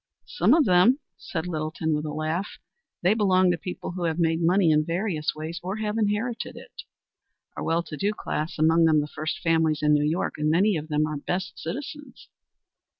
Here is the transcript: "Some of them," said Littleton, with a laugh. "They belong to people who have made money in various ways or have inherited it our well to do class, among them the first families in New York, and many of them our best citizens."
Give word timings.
"Some 0.25 0.55
of 0.55 0.65
them," 0.65 0.97
said 1.15 1.45
Littleton, 1.45 1.93
with 1.93 2.05
a 2.05 2.11
laugh. 2.11 2.57
"They 3.03 3.13
belong 3.13 3.51
to 3.51 3.57
people 3.59 3.91
who 3.91 4.05
have 4.05 4.17
made 4.17 4.41
money 4.41 4.71
in 4.71 4.83
various 4.83 5.35
ways 5.35 5.59
or 5.61 5.75
have 5.75 5.95
inherited 5.99 6.55
it 6.57 6.71
our 7.55 7.63
well 7.63 7.83
to 7.83 7.95
do 7.97 8.11
class, 8.11 8.57
among 8.57 8.85
them 8.85 8.99
the 8.99 9.07
first 9.07 9.37
families 9.41 9.83
in 9.83 9.93
New 9.93 10.03
York, 10.03 10.39
and 10.39 10.49
many 10.49 10.75
of 10.75 10.87
them 10.87 11.05
our 11.05 11.17
best 11.17 11.59
citizens." 11.59 12.29